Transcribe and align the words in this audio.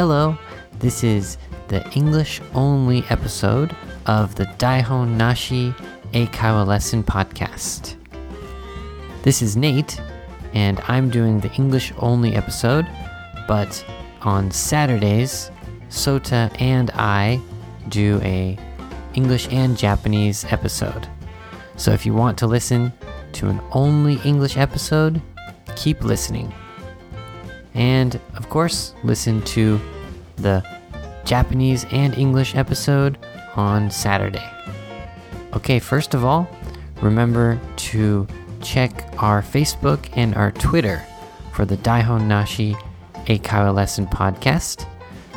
Hello, 0.00 0.34
this 0.78 1.04
is 1.04 1.36
the 1.68 1.86
English 1.90 2.40
only 2.54 3.04
episode 3.10 3.76
of 4.06 4.34
the 4.34 4.46
Daihon 4.56 5.18
Nashi 5.18 5.74
Eikaiwa 6.14 6.66
Lesson 6.66 7.04
podcast. 7.04 7.96
This 9.24 9.42
is 9.42 9.58
Nate, 9.58 10.00
and 10.54 10.80
I'm 10.88 11.10
doing 11.10 11.38
the 11.38 11.52
English 11.52 11.92
only 11.98 12.34
episode, 12.34 12.86
but 13.46 13.84
on 14.22 14.50
Saturdays, 14.50 15.50
Sota 15.90 16.50
and 16.58 16.90
I 16.92 17.38
do 17.90 18.22
a 18.22 18.58
English 19.12 19.48
and 19.52 19.76
Japanese 19.76 20.46
episode. 20.46 21.08
So 21.76 21.92
if 21.92 22.06
you 22.06 22.14
want 22.14 22.38
to 22.38 22.46
listen 22.46 22.90
to 23.32 23.50
an 23.50 23.60
only 23.72 24.14
English 24.24 24.56
episode, 24.56 25.20
keep 25.76 26.02
listening. 26.02 26.54
And 27.74 28.18
of 28.34 28.48
course, 28.48 28.94
listen 29.04 29.42
to 29.42 29.80
the 30.40 30.64
Japanese 31.24 31.86
and 31.92 32.14
English 32.16 32.54
episode 32.54 33.18
on 33.56 33.90
Saturday. 33.90 34.48
Okay, 35.54 35.78
first 35.78 36.14
of 36.14 36.24
all, 36.24 36.48
remember 37.02 37.60
to 37.76 38.26
check 38.62 39.08
our 39.18 39.42
Facebook 39.42 40.08
and 40.14 40.34
our 40.34 40.52
Twitter 40.52 41.04
for 41.52 41.64
the 41.64 41.76
Daihon 41.78 42.26
Nashi 42.26 42.74
Eikaiwa 43.26 43.74
Lesson 43.74 44.06
podcast. 44.06 44.86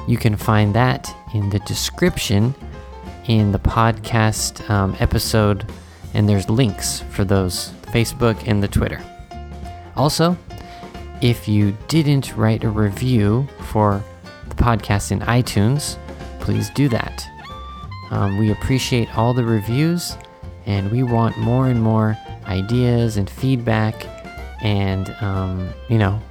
You 0.08 0.18
can 0.18 0.36
find 0.36 0.74
that 0.76 1.14
in 1.34 1.50
the 1.50 1.60
description 1.60 2.54
in 3.28 3.52
the 3.52 3.60
podcast 3.60 4.70
um, 4.70 4.96
episode, 5.00 5.72
and 6.14 6.28
there's 6.28 6.50
links 6.50 7.00
for 7.12 7.24
those 7.24 7.70
Facebook 7.84 8.48
and 8.48 8.62
the 8.62 8.68
Twitter. 8.68 9.02
Also, 9.96 10.38
if 11.22 11.48
you 11.48 11.76
didn't 11.88 12.36
write 12.36 12.64
a 12.64 12.70
review 12.70 13.48
for 13.72 14.04
podcast 14.64 15.12
in 15.12 15.20
iTunes, 15.20 15.98
please 16.40 16.70
do 16.70 16.88
that. 16.90 17.28
Um, 18.12 18.38
we 18.38 18.52
appreciate 18.52 19.16
all 19.18 19.34
the 19.34 19.44
reviews, 19.44 20.16
and 20.66 20.90
we 20.92 21.04
want 21.04 21.38
more 21.38 21.68
and 21.68 21.82
more 21.82 22.18
ideas 22.46 23.18
and 23.18 23.30
feedback. 23.30 24.06
And, 24.62 25.10
um, 25.22 25.74
you 25.90 25.98
know, 25.98 26.22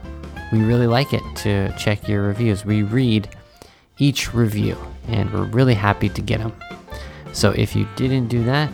we 0.52 0.62
really 0.62 0.86
like 0.86 1.12
it 1.12 1.22
to 1.36 1.74
check 1.76 2.08
your 2.08 2.22
reviews. 2.22 2.64
We 2.64 2.82
read 2.82 3.28
each 3.98 4.32
review, 4.32 4.76
and 5.08 5.30
we're 5.32 5.44
really 5.44 5.74
happy 5.74 6.08
to 6.08 6.22
get 6.22 6.38
them. 6.40 6.54
So 7.32 7.50
if 7.50 7.76
you 7.76 7.86
didn't 7.96 8.28
do 8.28 8.44
that, 8.44 8.70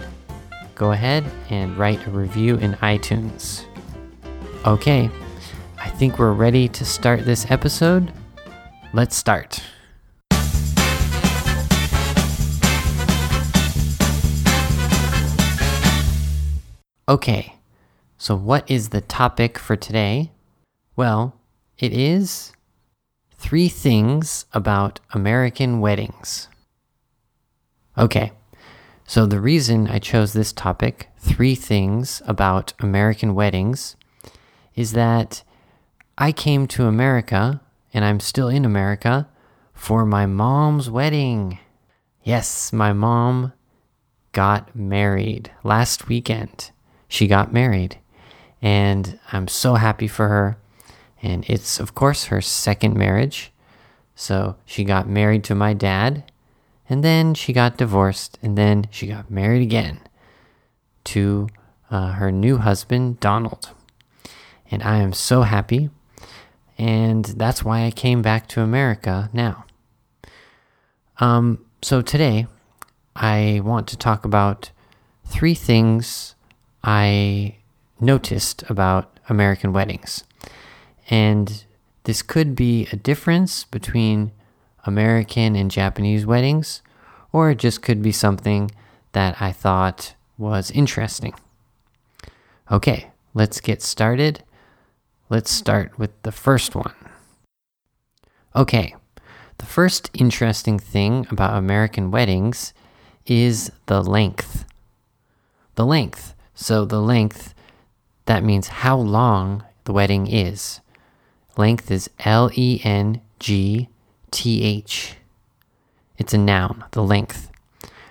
go 0.75 0.93
ahead 0.93 1.25
and 1.51 1.77
write 1.77 2.07
a 2.07 2.11
review 2.11 2.57
in 2.57 2.75
iTunes. 2.75 3.65
Okay, 4.65 5.11
I 5.79 5.89
think 5.91 6.19
we're 6.19 6.33
ready 6.33 6.69
to 6.69 6.85
start 6.85 7.25
this 7.25 7.51
episode. 7.51 8.13
Let's 8.99 9.15
start. 9.15 9.63
Okay, 17.09 17.55
so 18.17 18.35
what 18.35 18.69
is 18.69 18.89
the 18.89 19.01
topic 19.01 19.57
for 19.57 19.77
today? 19.77 20.33
Well, 20.97 21.37
it 21.79 21.93
is 21.93 22.53
three 23.31 23.69
things 23.69 24.47
about 24.53 24.99
American 25.13 25.79
weddings. 25.79 26.49
Okay, 27.97 28.33
so 29.07 29.27
the 29.27 29.41
reason 29.41 29.87
I 29.87 30.01
chose 30.01 30.33
this 30.33 30.53
topic, 30.53 31.09
three 31.19 31.55
things 31.55 32.21
about 32.27 32.73
American 32.81 33.37
weddings, 33.37 33.95
is 34.75 34.91
that 34.95 35.45
I 36.19 36.33
came 36.33 36.67
to 36.67 36.87
America, 36.87 37.61
and 37.93 38.05
I'm 38.05 38.21
still 38.21 38.49
in 38.49 38.65
America, 38.65 39.29
for 39.73 40.05
my 40.05 40.27
mom's 40.27 40.91
wedding. 40.91 41.59
Yes, 42.23 42.73
my 42.73 42.93
mom 42.93 43.53
got 44.33 44.75
married 44.75 45.51
last 45.65 46.09
weekend. 46.09 46.71
She 47.09 47.27
got 47.27 47.53
married, 47.53 47.99
and 48.61 49.19
I'm 49.33 49.49
so 49.49 49.75
happy 49.75 50.09
for 50.09 50.29
her. 50.29 50.59
And 51.23 51.49
it's, 51.49 51.81
of 51.81 51.95
course, 51.95 52.27
her 52.27 52.41
second 52.41 52.97
marriage. 52.97 53.53
So 54.15 54.57
she 54.65 54.85
got 54.85 55.09
married 55.09 55.45
to 55.45 55.55
my 55.55 55.75
dad, 55.75 56.31
and 56.89 57.03
then 57.03 57.35
she 57.35 57.53
got 57.53 57.79
divorced, 57.79 58.39
and 58.43 58.59
then 58.59 58.89
she 58.91 59.07
got 59.07 59.31
married 59.31 59.63
again 59.63 60.01
to 61.05 61.49
uh, 61.91 62.13
her 62.13 62.31
new 62.31 62.59
husband, 62.59 63.21
Donald. 63.21 63.71
And 64.71 64.83
I 64.83 64.99
am 64.99 65.13
so 65.13 65.43
happy, 65.43 65.91
and 66.79 67.25
that's 67.25 67.65
why 67.65 67.85
I 67.85 67.91
came 67.91 68.23
back 68.23 68.47
to 68.49 68.63
America 68.63 69.29
now. 69.33 69.65
Um, 71.19 71.65
so 71.83 72.01
today, 72.01 72.47
I 73.17 73.61
want 73.65 73.89
to 73.89 73.97
talk 73.97 74.25
about 74.25 74.71
three 75.27 75.55
things 75.55 76.37
I 76.85 77.57
noticed 78.01 78.63
about 78.71 79.19
American 79.29 79.73
weddings. 79.73 80.23
And 81.11 81.65
this 82.05 82.23
could 82.23 82.55
be 82.55 82.87
a 82.93 82.97
difference 82.97 83.65
between 83.65 84.31
American 84.85 85.57
and 85.57 85.71
Japanese 85.71 86.25
weddings, 86.25 86.83
or 87.33 87.51
it 87.51 87.59
just 87.59 87.83
could 87.83 88.01
be 88.01 88.13
something 88.13 88.71
that 89.13 89.41
I 89.43 89.53
thought 89.53 90.15
was 90.37 90.71
interesting. 90.71 91.35
Okay, 92.71 93.11
let's 93.35 93.61
get 93.61 93.83
started. 93.83 94.45
Let's 95.31 95.51
start 95.51 95.99
with 95.99 96.11
the 96.23 96.33
first 96.33 96.75
one. 96.75 96.95
Okay, 98.57 98.95
the 99.59 99.67
first 99.67 100.11
interesting 100.15 100.79
thing 100.79 101.27
about 101.31 101.59
American 101.59 102.11
weddings 102.11 102.73
is 103.27 103.71
the 103.87 104.03
length. 104.03 104.65
The 105.75 105.85
length. 105.85 106.35
So, 106.55 106.87
the 106.87 107.03
length, 107.03 107.55
that 108.25 108.43
means 108.43 108.69
how 108.69 108.97
long 108.97 109.65
the 109.85 109.93
wedding 109.93 110.27
is. 110.27 110.81
Length 111.59 111.91
is 111.91 112.09
L 112.21 112.51
E 112.55 112.81
N 112.83 113.21
G 113.39 113.91
T 114.31 114.63
H. 114.63 115.17
It's 116.17 116.33
a 116.33 116.39
noun, 116.39 116.85
the 116.93 117.03
length. 117.03 117.51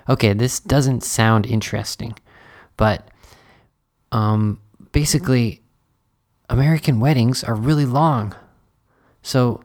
Okay, 0.08 0.34
this 0.34 0.60
doesn't 0.60 1.04
sound 1.04 1.48
interesting, 1.48 2.14
but 2.78 3.10
um, 4.12 4.62
basically, 4.92 5.62
American 6.50 7.00
weddings 7.00 7.44
are 7.44 7.56
really 7.56 7.86
long. 7.86 8.36
So, 9.22 9.64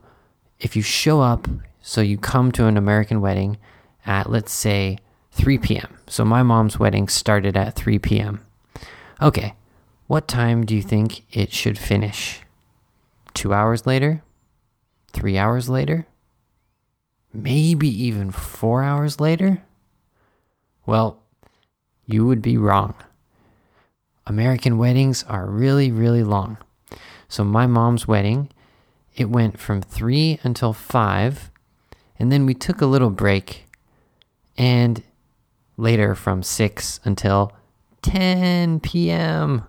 if 0.58 0.76
you 0.76 0.82
show 0.82 1.20
up, 1.20 1.48
so 1.80 2.00
you 2.00 2.18
come 2.18 2.52
to 2.52 2.66
an 2.66 2.76
American 2.76 3.20
wedding 3.20 3.58
at, 4.06 4.30
let's 4.30 4.52
say, 4.52 4.98
3 5.32 5.58
p.m. 5.58 5.98
So, 6.08 6.24
my 6.24 6.42
mom's 6.42 6.78
wedding 6.78 7.08
started 7.08 7.56
at 7.56 7.74
3 7.74 7.98
p.m. 7.98 8.44
Okay, 9.20 9.54
what 10.06 10.26
time 10.26 10.66
do 10.66 10.74
you 10.74 10.82
think 10.82 11.24
it 11.36 11.52
should 11.52 11.78
finish? 11.78 12.42
two 13.34 13.52
hours 13.52 13.86
later, 13.86 14.22
three 15.12 15.38
hours 15.38 15.68
later, 15.68 16.06
maybe 17.32 17.88
even 17.88 18.30
four 18.30 18.82
hours 18.82 19.20
later? 19.20 19.62
Well, 20.86 21.22
you 22.06 22.26
would 22.26 22.42
be 22.42 22.56
wrong. 22.56 22.94
American 24.26 24.78
weddings 24.78 25.24
are 25.24 25.46
really, 25.46 25.90
really 25.90 26.22
long. 26.22 26.58
So, 27.32 27.44
my 27.44 27.66
mom's 27.66 28.06
wedding, 28.06 28.50
it 29.16 29.30
went 29.30 29.58
from 29.58 29.80
three 29.80 30.38
until 30.42 30.74
five, 30.74 31.50
and 32.18 32.30
then 32.30 32.44
we 32.44 32.52
took 32.52 32.82
a 32.82 32.86
little 32.86 33.08
break, 33.08 33.64
and 34.58 35.02
later 35.78 36.14
from 36.14 36.42
six 36.42 37.00
until 37.04 37.54
10 38.02 38.80
p.m. 38.80 39.64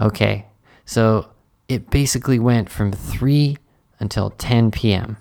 Okay, 0.00 0.46
so 0.86 1.28
it 1.68 1.90
basically 1.90 2.38
went 2.38 2.70
from 2.70 2.90
3 2.90 3.58
until 3.98 4.30
10 4.30 4.70
p.m. 4.70 5.18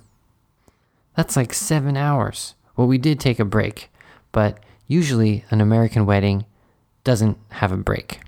That's 1.18 1.36
like 1.36 1.54
seven 1.54 1.98
hours. 1.98 2.56
Well, 2.78 2.88
we 2.88 2.98
did 2.98 3.20
take 3.20 3.42
a 3.42 3.46
break, 3.46 3.92
but 4.32 4.58
usually 4.88 5.44
an 5.52 5.60
American 5.60 6.06
wedding 6.06 6.46
doesn't 7.04 7.38
have 7.50 7.74
a 7.74 7.78
break. 7.78 8.22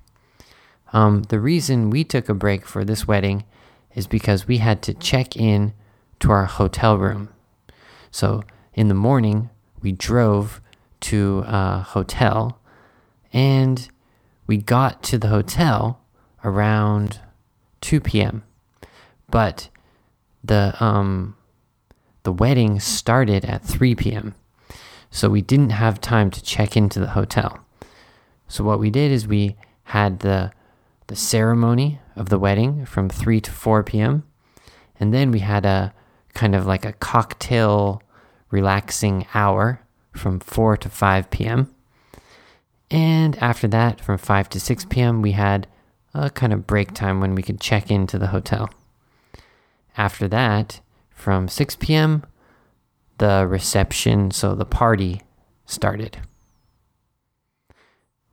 Um, 0.93 1.23
the 1.23 1.39
reason 1.39 1.89
we 1.89 2.03
took 2.03 2.29
a 2.29 2.33
break 2.33 2.65
for 2.65 2.83
this 2.83 3.07
wedding 3.07 3.43
is 3.95 4.07
because 4.07 4.47
we 4.47 4.57
had 4.57 4.81
to 4.83 4.93
check 4.93 5.35
in 5.35 5.73
to 6.19 6.31
our 6.31 6.45
hotel 6.45 6.97
room. 6.97 7.29
So 8.11 8.43
in 8.73 8.87
the 8.87 8.93
morning, 8.93 9.49
we 9.81 9.91
drove 9.91 10.61
to 11.01 11.43
a 11.47 11.79
hotel 11.79 12.59
and 13.33 13.89
we 14.47 14.57
got 14.57 15.01
to 15.03 15.17
the 15.17 15.29
hotel 15.29 15.99
around 16.43 17.19
2 17.81 17.99
p.m. 18.01 18.43
But 19.29 19.69
the 20.43 20.75
um 20.83 21.35
the 22.23 22.31
wedding 22.31 22.79
started 22.79 23.45
at 23.45 23.63
3 23.63 23.95
p.m. 23.95 24.35
So 25.09 25.29
we 25.29 25.41
didn't 25.41 25.71
have 25.71 25.99
time 25.99 26.29
to 26.31 26.43
check 26.43 26.77
into 26.77 26.99
the 26.99 27.07
hotel. 27.07 27.59
So 28.47 28.63
what 28.63 28.79
we 28.79 28.89
did 28.89 29.11
is 29.11 29.27
we 29.27 29.55
had 29.85 30.19
the 30.19 30.51
the 31.11 31.17
ceremony 31.17 31.99
of 32.15 32.29
the 32.29 32.39
wedding 32.39 32.85
from 32.85 33.09
3 33.09 33.41
to 33.41 33.51
4 33.51 33.83
p.m. 33.83 34.23
and 34.97 35.13
then 35.13 35.29
we 35.29 35.39
had 35.39 35.65
a 35.65 35.93
kind 36.33 36.55
of 36.55 36.65
like 36.65 36.85
a 36.85 36.93
cocktail 36.93 38.01
relaxing 38.49 39.27
hour 39.33 39.81
from 40.13 40.39
4 40.39 40.77
to 40.77 40.87
5 40.87 41.29
p.m. 41.29 41.75
And 42.89 43.37
after 43.39 43.67
that, 43.67 43.99
from 43.99 44.17
5 44.17 44.47
to 44.51 44.59
6 44.61 44.85
p.m., 44.85 45.21
we 45.21 45.33
had 45.33 45.67
a 46.13 46.29
kind 46.29 46.53
of 46.53 46.65
break 46.65 46.93
time 46.93 47.19
when 47.19 47.35
we 47.35 47.43
could 47.43 47.59
check 47.59 47.91
into 47.91 48.17
the 48.17 48.27
hotel. 48.27 48.69
After 49.97 50.29
that, 50.29 50.79
from 51.09 51.49
6 51.49 51.75
p.m., 51.75 52.23
the 53.17 53.45
reception, 53.45 54.31
so 54.31 54.55
the 54.55 54.63
party 54.63 55.23
started. 55.65 56.19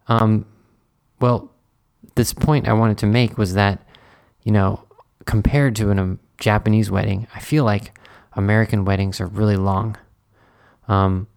Um, 0.07 0.47
well, 1.19 1.51
this 2.19 2.35
point 2.35 2.69
I 2.69 2.73
wanted 2.73 2.99
to 2.99 3.07
make 3.07 3.39
was 3.39 3.55
that, 3.55 3.81
you 4.43 4.51
know, 4.51 4.85
compared 5.25 5.77
to 5.77 5.91
an, 5.91 5.99
a 5.99 6.03
um, 6.03 6.21
Japanese 6.37 6.91
wedding, 6.91 7.29
I 7.35 7.39
feel 7.39 7.65
like 7.65 7.97
American 8.35 8.85
weddings 8.85 9.21
are 9.21 9.27
really 9.27 9.57
long. 9.57 9.97
Um, 10.89 11.29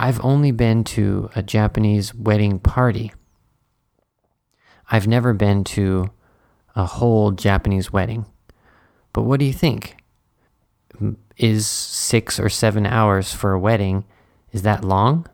I've 0.00 0.24
only 0.24 0.50
been 0.50 0.82
to 0.84 1.30
a 1.36 1.42
Japanese 1.42 2.14
wedding 2.14 2.58
party. 2.58 3.12
I've 4.90 5.06
never 5.06 5.34
been 5.34 5.62
to 5.64 6.10
a 6.74 6.86
whole 6.86 7.30
Japanese 7.30 7.92
wedding. 7.92 8.24
But 9.12 9.22
what 9.22 9.40
do 9.40 9.46
you 9.46 9.52
think? 9.52 9.96
Is 11.36 11.66
six 11.66 12.40
or 12.40 12.48
seven 12.48 12.86
hours 12.86 13.32
for 13.32 13.52
a 13.52 13.60
wedding, 13.60 14.04
is 14.52 14.62
that 14.62 14.84
long? 14.84 15.26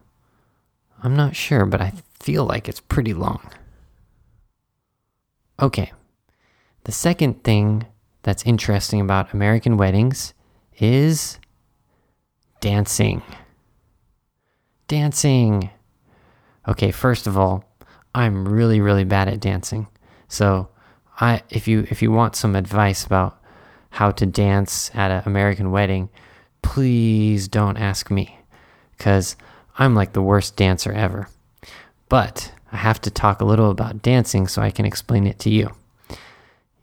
I'm 1.02 1.14
not 1.14 1.36
sure, 1.36 1.64
but 1.64 1.80
I 1.80 1.92
feel 2.18 2.44
like 2.44 2.68
it's 2.68 2.80
pretty 2.80 3.14
long. 3.14 3.40
Okay, 5.60 5.92
the 6.84 6.92
second 6.92 7.44
thing 7.44 7.86
that's 8.22 8.44
interesting 8.44 9.00
about 9.00 9.34
American 9.34 9.76
weddings 9.76 10.34
is 10.78 11.38
dancing 12.60 13.22
dancing. 14.90 15.70
Okay, 16.66 16.90
first 16.90 17.28
of 17.28 17.38
all, 17.38 17.64
I'm 18.12 18.46
really 18.46 18.80
really 18.80 19.04
bad 19.04 19.28
at 19.28 19.38
dancing. 19.38 19.86
So, 20.26 20.68
I 21.20 21.42
if 21.48 21.68
you 21.68 21.86
if 21.90 22.02
you 22.02 22.10
want 22.10 22.34
some 22.34 22.56
advice 22.56 23.06
about 23.06 23.40
how 23.90 24.10
to 24.10 24.26
dance 24.26 24.90
at 24.92 25.12
an 25.12 25.22
American 25.26 25.70
wedding, 25.70 26.10
please 26.62 27.46
don't 27.46 27.76
ask 27.76 28.10
me 28.10 28.36
cuz 28.98 29.36
I'm 29.78 29.94
like 29.94 30.12
the 30.12 30.22
worst 30.22 30.56
dancer 30.56 30.92
ever. 30.92 31.28
But 32.08 32.52
I 32.72 32.76
have 32.76 33.00
to 33.02 33.10
talk 33.10 33.40
a 33.40 33.44
little 33.44 33.70
about 33.70 34.02
dancing 34.02 34.46
so 34.46 34.62
I 34.62 34.70
can 34.70 34.84
explain 34.84 35.26
it 35.26 35.38
to 35.40 35.50
you. 35.50 35.74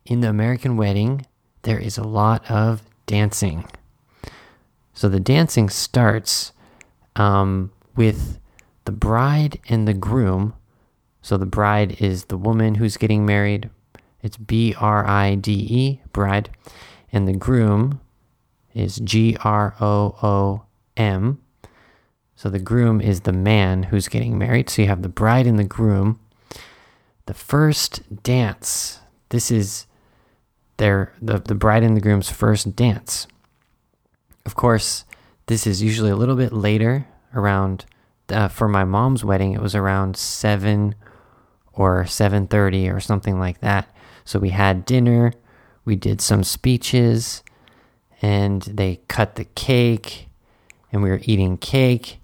In 0.06 0.22
the 0.22 0.30
American 0.30 0.78
wedding, 0.78 1.26
there 1.64 1.80
is 1.80 1.98
a 1.98 2.04
lot 2.04 2.50
of 2.50 2.82
dancing. 3.06 3.66
So 4.94 5.10
the 5.10 5.20
dancing 5.20 5.70
starts 5.70 6.52
um, 7.16 7.72
with 7.96 8.40
the 8.86 8.92
bride 8.92 9.60
and 9.70 9.88
the 9.88 9.94
groom. 9.94 10.54
So 11.22 11.38
the 11.38 11.46
bride 11.46 12.02
is 12.02 12.26
the 12.26 12.38
woman 12.38 12.76
who's 12.76 12.98
getting 12.98 13.26
married. 13.26 13.70
It's 14.22 14.38
B 14.38 14.74
R 14.80 15.06
I 15.06 15.36
D 15.36 15.52
E, 15.54 16.02
bride. 16.14 16.50
And 17.12 17.28
the 17.28 17.34
groom 17.34 18.02
is 18.74 18.98
G 18.98 19.38
R 19.44 19.76
O 19.80 20.16
O 20.22 20.64
M. 20.96 21.40
So 22.38 22.50
the 22.50 22.60
groom 22.60 23.02
is 23.02 23.22
the 23.22 23.34
man 23.34 23.84
who's 23.84 24.08
getting 24.08 24.38
married. 24.38 24.70
So 24.70 24.84
you 24.84 24.88
have 24.88 25.02
the 25.02 25.10
bride 25.10 25.48
and 25.48 25.58
the 25.58 25.64
groom. 25.64 26.20
The 27.26 27.34
first 27.34 28.24
dance. 28.24 29.00
This 29.30 29.52
is 29.52 29.88
their 30.78 31.12
the, 31.20 31.40
the 31.40 31.56
bride 31.56 31.82
and 31.82 31.98
the 31.98 32.02
groom's 32.02 32.30
first 32.30 32.76
dance. 32.76 33.28
Of 34.46 34.56
course, 34.56 35.04
this 35.48 35.66
is 35.66 35.82
usually 35.82 36.12
a 36.12 36.16
little 36.16 36.36
bit 36.36 36.54
later 36.54 37.08
around 37.34 37.86
uh, 38.30 38.48
for 38.48 38.68
my 38.68 38.84
mom's 38.84 39.24
wedding 39.24 39.54
it 39.54 39.62
was 39.62 39.76
around 39.76 40.16
7 40.16 40.96
or 41.74 42.04
7:30 42.04 42.94
or 42.94 43.00
something 43.00 43.40
like 43.40 43.62
that 43.62 43.88
so 44.26 44.40
we 44.40 44.50
had 44.50 44.86
dinner 44.86 45.34
we 45.86 45.96
did 45.96 46.20
some 46.20 46.44
speeches 46.44 47.44
and 48.22 48.64
they 48.64 49.00
cut 49.08 49.36
the 49.36 49.46
cake 49.46 50.28
and 50.92 51.02
we 51.02 51.10
were 51.10 51.22
eating 51.24 51.58
cake 51.58 52.20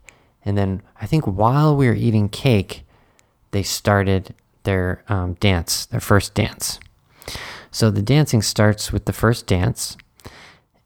and 0.46 0.58
then 0.58 0.82
i 1.02 1.06
think 1.06 1.26
while 1.26 1.76
we 1.76 1.88
were 1.88 1.94
eating 1.94 2.30
cake 2.30 2.84
they 3.52 3.64
started 3.64 4.36
their 4.64 5.04
um, 5.08 5.34
dance 5.36 5.86
their 5.88 6.00
first 6.00 6.34
dance. 6.34 6.80
So 7.72 7.90
the 7.90 8.02
dancing 8.02 8.42
starts 8.42 8.92
with 8.92 9.06
the 9.06 9.14
first 9.14 9.48
dance. 9.48 9.98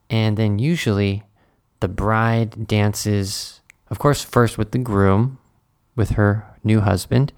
And 0.08 0.36
then 0.36 0.58
usually 0.58 1.22
the 1.80 1.88
bride 1.88 2.66
dances 2.66 3.60
of 3.90 3.98
course, 3.98 4.22
first 4.22 4.58
with 4.58 4.72
the 4.72 4.78
groom, 4.78 5.38
with 5.96 6.10
her 6.10 6.46
new 6.62 6.80
husband, 6.80 7.32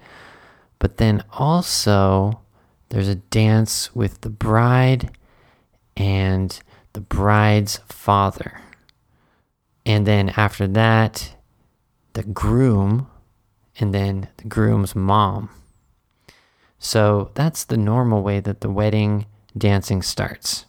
but 0.79 0.97
then 0.97 1.23
also 1.31 2.41
there's 2.89 3.07
a 3.07 3.15
dance 3.15 3.95
with 3.95 4.19
the 4.19 4.29
bride 4.29 5.11
and 5.95 6.59
the 6.91 6.99
bride's 6.99 7.77
father. 7.87 8.59
And 9.85 10.05
then 10.05 10.33
after 10.35 10.67
that, 10.67 11.35
the 12.13 12.23
groom 12.23 13.07
and 13.79 13.93
then 13.93 14.27
the 14.37 14.47
groom's 14.47 14.95
mom. 14.95 15.49
So 16.79 17.31
that's 17.35 17.63
the 17.63 17.77
normal 17.77 18.23
way 18.23 18.39
that 18.39 18.61
the 18.61 18.69
wedding 18.69 19.27
dancing 19.57 20.01
starts. 20.01 20.65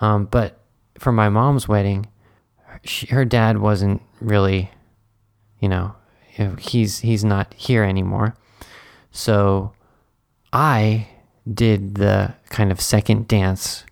Um, 0.00 0.26
but 0.26 0.60
for 0.98 1.12
my 1.12 1.28
mom's 1.28 1.68
wedding, 1.68 2.06
she, 2.84 3.06
her 3.06 3.24
dad 3.24 3.58
wasn't 3.58 4.02
really, 4.20 4.70
you 5.60 5.68
know, 5.68 5.94
he's 6.58 7.00
he's 7.00 7.24
not 7.24 7.52
here 7.54 7.84
anymore. 7.84 8.36
So 9.10 9.72
I 10.52 11.08
did 11.52 11.96
the 11.96 12.34
kind 12.50 12.72
of 12.72 12.80
second 12.80 13.28
dance 13.28 13.84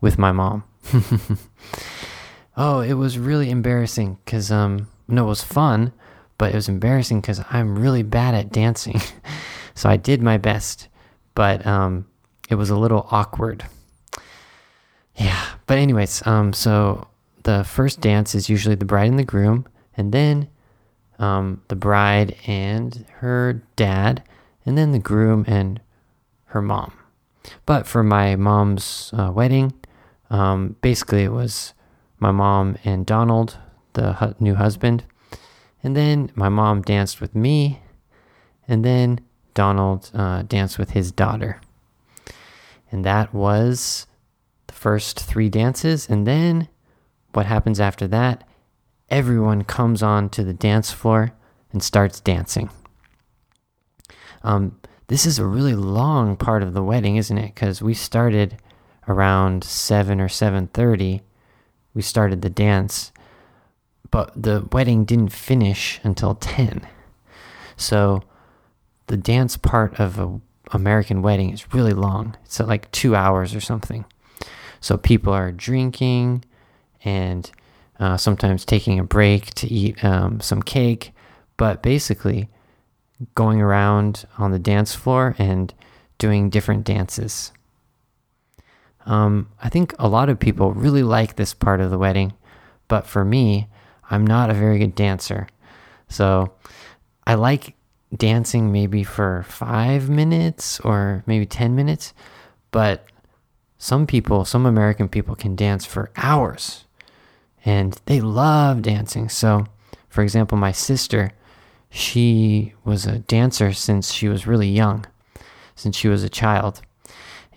with 0.00 0.18
my 0.18 0.32
mom. 0.32 0.64
oh, 2.56 2.80
it 2.80 2.94
was 2.94 3.18
really 3.18 3.50
embarrassing 3.50 4.18
because 4.24 4.50
um 4.50 4.88
no, 5.10 5.24
it 5.24 5.28
was 5.28 5.42
fun, 5.42 5.92
but 6.38 6.52
it 6.52 6.54
was 6.54 6.68
embarrassing 6.68 7.20
because 7.20 7.42
I'm 7.50 7.78
really 7.78 8.02
bad 8.02 8.34
at 8.34 8.52
dancing. 8.52 9.00
so 9.74 9.88
I 9.88 9.96
did 9.96 10.22
my 10.22 10.38
best, 10.38 10.88
but 11.34 11.66
um 11.66 12.06
it 12.48 12.54
was 12.56 12.70
a 12.70 12.76
little 12.76 13.06
awkward. 13.10 13.66
Yeah, 15.16 15.44
but 15.66 15.78
anyways, 15.78 16.26
um 16.26 16.52
so 16.52 17.08
the 17.42 17.64
first 17.64 18.00
dance 18.00 18.34
is 18.34 18.48
usually 18.48 18.74
the 18.74 18.84
bride 18.84 19.08
and 19.08 19.18
the 19.18 19.24
groom, 19.24 19.66
and 19.96 20.12
then 20.12 20.48
um, 21.18 21.62
the 21.68 21.76
bride 21.76 22.36
and 22.46 23.04
her 23.18 23.62
dad, 23.76 24.22
and 24.64 24.76
then 24.76 24.92
the 24.92 24.98
groom 24.98 25.44
and 25.46 25.80
her 26.46 26.62
mom. 26.62 26.92
But 27.66 27.86
for 27.86 28.02
my 28.02 28.36
mom's 28.36 29.12
uh, 29.16 29.30
wedding, 29.32 29.72
um, 30.30 30.76
basically 30.80 31.24
it 31.24 31.32
was 31.32 31.74
my 32.18 32.30
mom 32.30 32.76
and 32.84 33.06
Donald, 33.06 33.58
the 33.94 34.14
hu- 34.14 34.34
new 34.38 34.54
husband, 34.54 35.04
and 35.82 35.96
then 35.96 36.30
my 36.34 36.48
mom 36.48 36.82
danced 36.82 37.20
with 37.20 37.34
me, 37.34 37.80
and 38.68 38.84
then 38.84 39.20
Donald 39.54 40.10
uh, 40.14 40.42
danced 40.42 40.78
with 40.78 40.90
his 40.90 41.12
daughter. 41.12 41.60
And 42.92 43.04
that 43.04 43.32
was 43.32 44.06
the 44.66 44.74
first 44.74 45.20
three 45.20 45.48
dances, 45.48 46.08
and 46.08 46.26
then 46.26 46.68
what 47.32 47.46
happens 47.46 47.80
after 47.80 48.08
that? 48.08 48.44
Everyone 49.08 49.64
comes 49.64 50.02
on 50.02 50.28
to 50.30 50.44
the 50.44 50.52
dance 50.54 50.92
floor 50.92 51.32
and 51.72 51.82
starts 51.82 52.20
dancing. 52.20 52.70
Um, 54.42 54.78
this 55.08 55.26
is 55.26 55.38
a 55.38 55.46
really 55.46 55.74
long 55.74 56.36
part 56.36 56.62
of 56.62 56.74
the 56.74 56.82
wedding, 56.82 57.16
isn't 57.16 57.38
it? 57.38 57.54
Because 57.54 57.82
we 57.82 57.94
started 57.94 58.56
around 59.08 59.64
seven 59.64 60.20
or 60.20 60.28
seven 60.28 60.68
thirty. 60.68 61.22
We 61.94 62.02
started 62.02 62.42
the 62.42 62.50
dance, 62.50 63.12
but 64.10 64.30
the 64.40 64.68
wedding 64.72 65.04
didn't 65.04 65.32
finish 65.32 66.00
until 66.02 66.34
ten. 66.34 66.86
So 67.76 68.22
the 69.06 69.16
dance 69.16 69.56
part 69.56 69.98
of 69.98 70.18
a 70.18 70.40
American 70.72 71.20
wedding 71.20 71.50
is 71.50 71.74
really 71.74 71.92
long. 71.92 72.36
It's 72.44 72.60
like 72.60 72.90
two 72.92 73.16
hours 73.16 73.54
or 73.54 73.60
something. 73.60 74.04
So 74.80 74.96
people 74.96 75.32
are 75.32 75.50
drinking, 75.50 76.44
and 77.04 77.50
uh, 77.98 78.16
sometimes 78.16 78.64
taking 78.64 78.98
a 78.98 79.04
break 79.04 79.52
to 79.54 79.66
eat 79.66 80.02
um, 80.04 80.40
some 80.40 80.62
cake, 80.62 81.12
but 81.56 81.82
basically 81.82 82.48
going 83.34 83.60
around 83.60 84.24
on 84.38 84.50
the 84.50 84.58
dance 84.58 84.94
floor 84.94 85.34
and 85.38 85.74
doing 86.18 86.50
different 86.50 86.84
dances. 86.84 87.52
Um, 89.06 89.48
I 89.62 89.68
think 89.68 89.94
a 89.98 90.08
lot 90.08 90.28
of 90.28 90.38
people 90.38 90.72
really 90.72 91.02
like 91.02 91.36
this 91.36 91.52
part 91.52 91.80
of 91.80 91.90
the 91.90 91.98
wedding, 91.98 92.32
but 92.88 93.06
for 93.06 93.24
me, 93.24 93.68
I'm 94.10 94.26
not 94.26 94.50
a 94.50 94.54
very 94.54 94.78
good 94.78 94.94
dancer. 94.94 95.46
So 96.08 96.52
I 97.26 97.34
like 97.34 97.74
dancing 98.16 98.72
maybe 98.72 99.04
for 99.04 99.44
five 99.48 100.10
minutes 100.10 100.80
or 100.80 101.22
maybe 101.26 101.46
10 101.46 101.76
minutes, 101.76 102.12
but 102.72 103.06
some 103.78 104.06
people, 104.06 104.44
some 104.44 104.66
American 104.66 105.08
people 105.08 105.34
can 105.34 105.56
dance 105.56 105.84
for 105.86 106.10
hours. 106.16 106.84
and 107.64 108.00
they 108.06 108.20
love 108.20 108.82
dancing. 108.82 109.28
So, 109.28 109.66
for 110.08 110.22
example, 110.22 110.56
my 110.56 110.72
sister, 110.72 111.32
she 111.90 112.72
was 112.84 113.06
a 113.06 113.18
dancer 113.18 113.72
since 113.72 114.12
she 114.12 114.28
was 114.28 114.46
really 114.46 114.68
young, 114.68 115.04
since 115.74 115.96
she 115.96 116.08
was 116.08 116.22
a 116.24 116.28
child. 116.30 116.80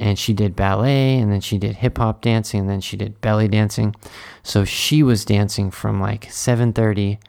And 0.03 0.19
she 0.19 0.33
did 0.33 0.53
ballet 0.53 1.17
and 1.17 1.31
then 1.31 1.39
she 1.39 1.57
did 1.57 1.77
hip 1.77 1.97
hop 1.97 2.21
dancing 2.21 2.59
and 2.59 2.69
then 2.69 2.81
she 2.81 2.97
did 2.97 3.21
belly 3.21 3.47
dancing. 3.47 3.95
So 4.43 4.65
she 4.65 5.01
was 5.01 5.23
dancing 5.23 5.71
from 5.71 6.01
like 6.01 6.25
7:30 6.25 7.19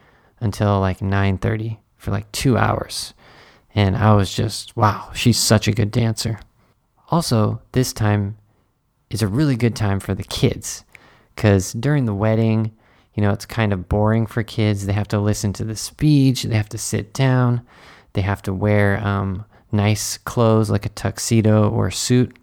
until 0.41 0.81
like 0.81 0.99
9:30 0.99 1.79
for 1.97 2.11
like 2.11 2.31
2 2.33 2.59
hours. 2.59 3.15
And 3.77 3.97
I 3.97 4.15
was 4.15 4.35
just, 4.35 4.77
wow, 4.77 5.11
she's 5.15 5.39
such 5.39 5.69
a 5.69 5.73
good 5.73 5.93
dancer. 5.93 6.41
Also, 7.13 7.63
this 7.71 7.93
time 7.93 8.39
is 9.09 9.23
a 9.23 9.29
really 9.29 9.55
good 9.55 9.77
time 9.77 10.01
for 10.01 10.13
the 10.13 10.25
kids 10.25 10.83
because 11.37 11.75
during 11.75 12.07
the 12.07 12.15
wedding, 12.15 12.73
you 13.15 13.23
know, 13.23 13.31
it's 13.31 13.47
kind 13.47 13.73
of 13.73 13.89
boring 13.89 14.27
for 14.27 14.43
kids. 14.43 14.87
They 14.87 14.93
have 14.95 15.09
to 15.09 15.21
listen 15.21 15.53
to 15.53 15.65
the 15.65 15.77
speech, 15.77 16.43
they 16.43 16.57
have 16.57 16.71
to 16.71 16.79
sit 16.79 17.15
down, 17.15 17.63
they 18.15 18.23
have 18.23 18.43
to 18.43 18.53
wear 18.53 18.99
um, 19.07 19.45
nice 19.71 20.19
clothes 20.19 20.71
like 20.71 20.87
a 20.87 20.89
tuxedo 20.89 21.71
or 21.71 21.87
a 21.87 21.93
suit. 21.93 22.37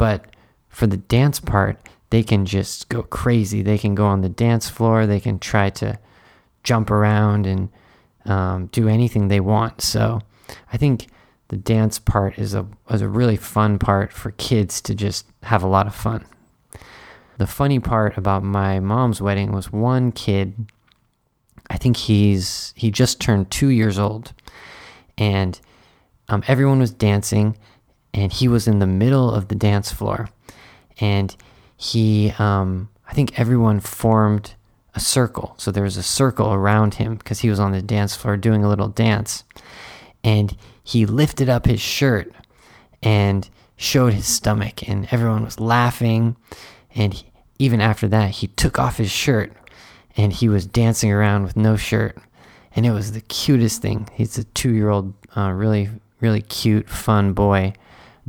But 0.00 0.24
for 0.70 0.86
the 0.86 0.96
dance 0.96 1.40
part, 1.40 1.78
they 2.08 2.22
can 2.22 2.46
just 2.46 2.88
go 2.88 3.02
crazy. 3.02 3.60
They 3.60 3.76
can 3.76 3.94
go 3.94 4.06
on 4.06 4.22
the 4.22 4.30
dance 4.30 4.66
floor, 4.66 5.04
they 5.04 5.20
can 5.20 5.38
try 5.38 5.68
to 5.68 5.98
jump 6.64 6.90
around 6.90 7.46
and 7.46 7.68
um, 8.24 8.68
do 8.68 8.88
anything 8.88 9.28
they 9.28 9.40
want. 9.40 9.82
So 9.82 10.20
I 10.72 10.78
think 10.78 11.08
the 11.48 11.58
dance 11.58 11.98
part 11.98 12.38
is 12.38 12.54
a, 12.54 12.66
is 12.88 13.02
a 13.02 13.10
really 13.10 13.36
fun 13.36 13.78
part 13.78 14.10
for 14.10 14.30
kids 14.30 14.80
to 14.82 14.94
just 14.94 15.26
have 15.42 15.62
a 15.62 15.68
lot 15.68 15.86
of 15.86 15.94
fun. 15.94 16.24
The 17.36 17.46
funny 17.46 17.78
part 17.78 18.16
about 18.16 18.42
my 18.42 18.80
mom's 18.80 19.20
wedding 19.20 19.52
was 19.52 19.70
one 19.70 20.12
kid, 20.12 20.54
I 21.68 21.76
think 21.76 21.98
he's 21.98 22.72
he 22.74 22.90
just 22.90 23.20
turned 23.20 23.50
2 23.50 23.68
years 23.68 23.98
old 23.98 24.32
and 25.18 25.60
um, 26.30 26.42
everyone 26.48 26.78
was 26.78 26.90
dancing 26.90 27.58
and 28.12 28.32
he 28.32 28.48
was 28.48 28.66
in 28.66 28.78
the 28.78 28.86
middle 28.86 29.32
of 29.32 29.48
the 29.48 29.54
dance 29.54 29.92
floor 29.92 30.28
and 31.00 31.34
he 31.76 32.32
um, 32.38 32.88
I 33.10 33.12
think 33.12 33.38
everyone 33.38 33.80
formed 33.80 34.54
a 34.94 35.00
circle. 35.00 35.54
So 35.58 35.70
there 35.70 35.82
was 35.82 35.96
a 35.96 36.02
circle 36.02 36.52
around 36.52 36.94
him 36.94 37.16
because 37.16 37.40
he 37.40 37.50
was 37.50 37.58
on 37.58 37.72
the 37.72 37.82
dance 37.82 38.14
floor 38.14 38.36
doing 38.36 38.64
a 38.64 38.68
little 38.68 38.88
dance. 38.88 39.44
And 40.22 40.56
he 40.82 41.06
lifted 41.06 41.48
up 41.48 41.66
his 41.66 41.80
shirt 41.80 42.32
and 43.02 43.48
showed 43.76 44.12
his 44.12 44.26
stomach, 44.26 44.86
and 44.86 45.08
everyone 45.10 45.44
was 45.44 45.58
laughing. 45.58 46.36
And 46.94 47.14
he, 47.14 47.26
even 47.58 47.80
after 47.80 48.06
that, 48.08 48.30
he 48.30 48.46
took 48.48 48.78
off 48.78 48.98
his 48.98 49.10
shirt 49.10 49.52
and 50.16 50.32
he 50.32 50.48
was 50.48 50.66
dancing 50.66 51.10
around 51.10 51.44
with 51.44 51.56
no 51.56 51.76
shirt. 51.76 52.16
And 52.76 52.86
it 52.86 52.92
was 52.92 53.12
the 53.12 53.20
cutest 53.22 53.82
thing. 53.82 54.08
He's 54.14 54.38
a 54.38 54.44
two 54.44 54.72
year 54.72 54.90
old, 54.90 55.14
uh, 55.36 55.50
really, 55.50 55.88
really 56.20 56.42
cute, 56.42 56.88
fun 56.88 57.32
boy 57.32 57.72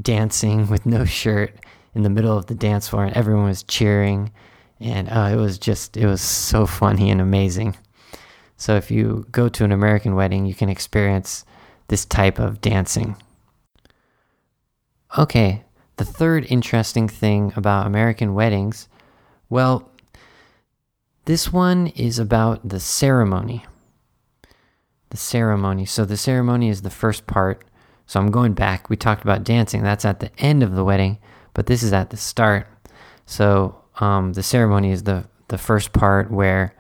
dancing 0.02 0.68
with 0.68 0.86
no 0.86 1.06
shirt 1.06 1.54
in 1.94 2.04
the 2.04 2.10
middle 2.10 2.38
of 2.38 2.48
the 2.48 2.56
dance 2.56 2.88
floor, 2.88 3.06
and 3.06 3.16
everyone 3.16 3.46
was 3.46 3.64
cheering. 3.64 4.32
And 4.80 5.10
uh, 5.10 5.30
it 5.32 5.36
was 5.36 5.60
just, 5.60 5.96
it 5.98 6.08
was 6.08 6.22
so 6.22 6.66
funny 6.66 7.12
and 7.12 7.22
amazing. 7.22 7.78
So 8.58 8.76
if 8.76 8.90
you 8.90 9.26
go 9.32 9.50
to 9.50 9.64
an 9.64 9.72
American 9.72 10.16
wedding, 10.16 10.46
you 10.46 10.56
can 10.56 10.70
experience 10.70 11.46
this 11.88 12.06
type 12.06 12.40
of 12.40 12.62
dancing. 12.62 13.16
Okay, 15.18 15.64
the 15.98 16.06
third 16.06 16.46
interesting 16.50 17.08
thing 17.08 17.54
about 17.56 17.86
American 17.86 18.34
weddings 18.34 18.88
well, 19.52 19.92
this 21.26 21.52
one 21.52 21.88
is 21.88 22.18
about 22.18 22.70
the 22.70 22.80
ceremony. 22.80 23.66
The 25.10 25.18
ceremony. 25.18 25.86
So, 25.86 26.06
the 26.06 26.16
ceremony 26.16 26.70
is 26.70 26.84
the 26.84 26.90
first 26.90 27.28
part. 27.28 27.66
So, 28.12 28.20
I'm 28.20 28.30
going 28.30 28.52
back. 28.54 28.90
We 28.90 28.98
talked 28.98 29.24
about 29.24 29.46
dancing. 29.46 29.84
That's 29.84 30.04
at 30.04 30.20
the 30.20 30.32
end 30.38 30.64
of 30.64 30.76
the 30.76 30.84
wedding, 30.84 31.18
but 31.54 31.68
this 31.68 31.82
is 31.82 31.94
at 31.94 32.10
the 32.10 32.18
start. 32.18 32.68
So, 33.26 33.82
um, 34.02 34.34
the 34.34 34.44
ceremony 34.44 34.92
is 34.92 35.04
the, 35.04 35.24
the 35.48 35.58
first 35.58 35.94
part 35.94 36.30
where 36.30 36.76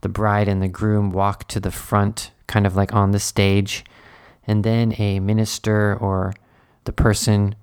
the 0.00 0.08
bride 0.08 0.48
and 0.48 0.60
the 0.60 0.68
groom 0.68 1.10
walk 1.10 1.46
to 1.48 1.60
the 1.60 1.70
front, 1.70 2.32
kind 2.48 2.66
of 2.66 2.74
like 2.74 2.92
on 2.92 3.12
the 3.12 3.20
stage, 3.20 3.84
and 4.44 4.64
then 4.64 4.94
a 4.98 5.20
minister 5.20 5.96
or 6.00 6.34
the 6.82 6.92
person 6.92 7.54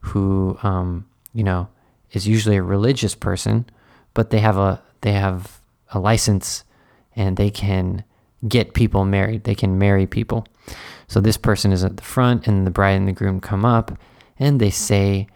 who, 0.00 0.58
um, 0.62 1.06
you 1.32 1.44
know, 1.44 1.68
is 2.12 2.28
usually 2.28 2.56
a 2.56 2.62
religious 2.62 3.14
person 3.14 3.64
but 4.14 4.30
they 4.30 4.40
have 4.40 4.56
a 4.56 4.82
they 5.00 5.12
have 5.12 5.60
a 5.92 5.98
license 5.98 6.64
and 7.16 7.36
they 7.36 7.50
can 7.50 8.04
get 8.46 8.74
people 8.74 9.04
married. 9.04 9.44
They 9.44 9.54
can 9.54 9.78
marry 9.78 10.06
people. 10.06 10.46
So 11.08 11.20
this 11.20 11.36
person 11.36 11.72
is 11.72 11.84
at 11.84 11.96
the 11.96 12.02
front 12.02 12.46
and 12.46 12.66
the 12.66 12.70
bride 12.70 12.92
and 12.92 13.08
the 13.08 13.12
groom 13.12 13.40
come 13.40 13.64
up 13.64 13.98
and 14.38 14.60
they 14.60 14.70
say 14.70 15.26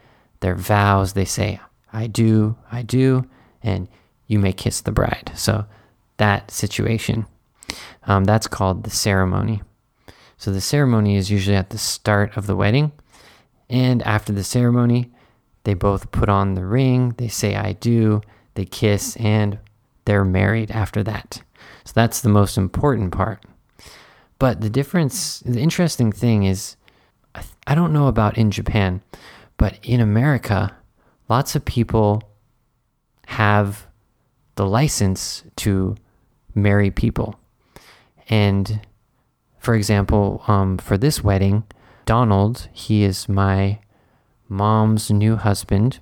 their 0.40 0.54
vows. 0.54 1.12
They 1.12 1.24
say, 1.24 1.60
I 1.92 2.06
do, 2.06 2.56
I 2.70 2.82
do, 2.82 3.28
and 3.62 3.88
you 4.26 4.38
may 4.38 4.52
kiss 4.52 4.80
the 4.80 4.92
bride. 4.92 5.32
So 5.34 5.64
that 6.16 6.50
situation, 6.50 7.26
um, 8.04 8.24
that's 8.24 8.46
called 8.46 8.84
the 8.84 8.90
ceremony. 8.90 9.62
So 10.36 10.52
the 10.52 10.60
ceremony 10.60 11.16
is 11.16 11.30
usually 11.30 11.56
at 11.56 11.70
the 11.70 11.78
start 11.78 12.36
of 12.36 12.46
the 12.46 12.56
wedding. 12.56 12.92
And 13.70 14.02
after 14.02 14.32
the 14.32 14.44
ceremony, 14.44 15.10
they 15.64 15.74
both 15.74 16.10
put 16.10 16.28
on 16.28 16.54
the 16.54 16.66
ring, 16.66 17.14
they 17.16 17.28
say, 17.28 17.56
I 17.56 17.72
do, 17.72 18.20
they 18.54 18.66
kiss, 18.66 19.16
and 19.16 19.58
they're 20.04 20.24
married 20.24 20.70
after 20.70 21.02
that. 21.04 21.42
So 21.84 21.92
that's 21.94 22.20
the 22.20 22.28
most 22.28 22.58
important 22.58 23.12
part. 23.12 23.42
But 24.38 24.60
the 24.60 24.70
difference, 24.70 25.40
the 25.40 25.60
interesting 25.60 26.12
thing 26.12 26.44
is, 26.44 26.76
I 27.66 27.74
don't 27.74 27.92
know 27.92 28.08
about 28.08 28.36
in 28.36 28.50
Japan, 28.50 29.02
but 29.56 29.78
in 29.82 30.00
America, 30.00 30.76
lots 31.28 31.56
of 31.56 31.64
people 31.64 32.22
have 33.26 33.86
the 34.56 34.66
license 34.66 35.44
to 35.56 35.96
marry 36.54 36.90
people. 36.90 37.38
And 38.28 38.80
for 39.58 39.74
example, 39.74 40.42
um, 40.46 40.78
for 40.78 40.98
this 40.98 41.24
wedding, 41.24 41.64
Donald, 42.04 42.68
he 42.72 43.02
is 43.02 43.28
my 43.28 43.78
mom's 44.48 45.10
new 45.10 45.36
husband. 45.36 45.98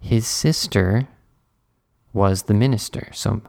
His 0.00 0.26
sister 0.26 1.06
was 2.12 2.44
the 2.44 2.54
minister. 2.54 3.10
So 3.12 3.42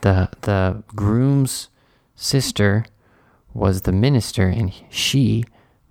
the 0.00 0.28
the 0.42 0.82
groom's 0.94 1.68
sister 2.14 2.86
was 3.56 3.82
the 3.82 3.92
minister, 3.92 4.48
and 4.48 4.72
she 4.90 5.44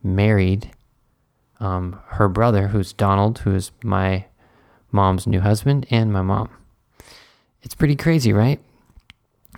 married 0.03 0.71
um, 1.59 1.99
her 2.07 2.29
brother, 2.29 2.67
who's 2.67 2.93
Donald, 2.93 3.39
who 3.39 3.55
is 3.55 3.71
my 3.83 4.25
mom's 4.91 5.25
new 5.25 5.41
husband, 5.41 5.87
and 5.89 6.13
my 6.13 6.21
mom. 6.21 6.49
It's 7.63 7.75
pretty 7.75 7.95
crazy, 7.95 8.31
right? 8.31 8.59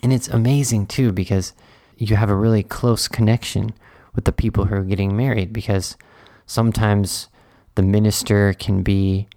And 0.01 0.13
it's 0.13 0.29
amazing 0.29 0.87
too 0.87 1.11
because 1.11 1.53
you 1.97 2.15
have 2.15 2.29
a 2.29 2.35
really 2.35 2.63
close 2.63 3.07
connection 3.07 3.73
with 4.15 4.25
the 4.25 4.31
people 4.31 4.65
who 4.65 4.75
are 4.75 4.83
getting 4.83 5.17
married 5.17 5.51
because 5.51 5.97
sometimes 6.45 7.27
the 7.75 7.81
minister 7.83 8.53
can 8.53 8.83
be, 8.83 9.27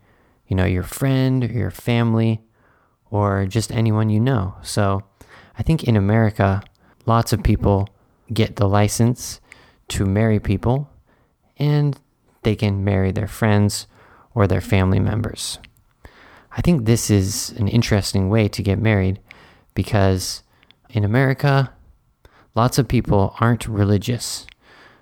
you 0.46 0.54
know, 0.54 0.64
your 0.64 0.82
friend 0.82 1.44
or 1.44 1.52
your 1.52 1.70
family, 1.70 2.40
or 3.10 3.46
just 3.46 3.72
anyone 3.72 4.10
you 4.10 4.20
know. 4.20 4.54
So 4.62 5.02
I 5.58 5.62
think 5.64 5.84
in 5.84 5.96
America, 5.96 6.62
lots 7.06 7.32
of 7.32 7.42
people 7.42 7.88
get 8.32 8.56
the 8.56 8.68
license 8.68 9.40
to 9.88 10.06
marry 10.06 10.38
people 10.38 10.90
and 11.56 11.98
they 12.42 12.54
can 12.54 12.84
marry 12.84 13.12
their 13.12 13.26
friends 13.26 13.86
or 14.34 14.46
their 14.46 14.60
family 14.60 15.00
members. 15.00 15.58
I 16.52 16.60
think 16.62 16.84
this 16.84 17.10
is 17.10 17.50
an 17.52 17.68
interesting 17.68 18.28
way 18.28 18.48
to 18.48 18.62
get 18.62 18.78
married 18.78 19.20
because 19.74 20.42
in 20.88 21.04
America, 21.04 21.72
lots 22.54 22.78
of 22.78 22.88
people 22.88 23.34
aren't 23.40 23.68
religious. 23.68 24.46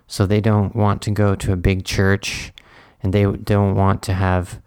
So 0.07 0.25
they 0.25 0.41
don't 0.41 0.75
want 0.75 1.01
to 1.03 1.11
go 1.11 1.35
to 1.35 1.53
a 1.53 1.57
big 1.57 1.85
church 1.85 2.51
and 3.01 3.13
they 3.13 3.25
don't 3.25 3.75
want 3.75 4.01
to 4.03 4.13
have 4.13 4.61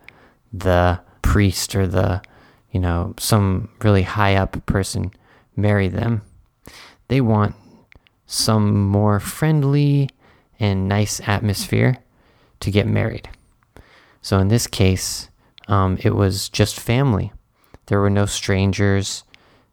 the 0.52 1.00
priest 1.20 1.74
or 1.74 1.86
the 1.86 2.22
you 2.72 2.80
know, 2.80 3.14
some 3.18 3.68
really 3.82 4.02
high 4.02 4.34
up 4.34 4.64
person 4.66 5.12
marry 5.54 5.88
them. 5.88 6.22
They 7.08 7.20
want 7.20 7.54
some 8.32 8.86
more 8.88 9.20
friendly 9.20 10.08
and 10.58 10.88
nice 10.88 11.20
atmosphere 11.26 11.98
to 12.60 12.70
get 12.70 12.86
married. 12.86 13.28
So 14.22 14.38
in 14.38 14.48
this 14.48 14.66
case, 14.66 15.28
um, 15.68 15.98
it 16.00 16.14
was 16.14 16.48
just 16.48 16.80
family. 16.80 17.32
There 17.86 18.00
were 18.00 18.10
no 18.10 18.26
strangers, 18.26 19.24